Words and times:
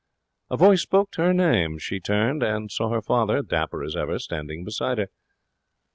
A 0.49 0.57
voice 0.57 0.81
spoke 0.81 1.13
her 1.17 1.31
name. 1.31 1.77
She 1.77 1.99
turned, 1.99 2.41
and 2.41 2.71
saw 2.71 2.89
her 2.89 3.03
father, 3.03 3.43
dapper 3.43 3.83
as 3.83 3.95
ever, 3.95 4.17
standing 4.17 4.63
beside 4.63 4.97
her. 4.97 5.09